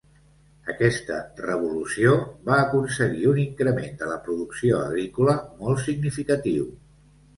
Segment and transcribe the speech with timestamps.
[0.71, 2.15] Aquesta «revolució»
[2.49, 6.67] va aconseguir un increment de la producció agrícola molt significatiu.